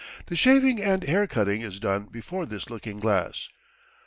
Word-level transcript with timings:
The 0.25 0.35
shaving 0.35 0.81
and 0.81 1.03
haircutting 1.03 1.61
is 1.61 1.79
done 1.79 2.05
before 2.07 2.47
this 2.47 2.71
looking 2.71 2.99
glass. 2.99 3.49